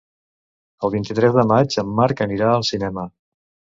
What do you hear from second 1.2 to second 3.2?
de maig en Marc anirà al cinema.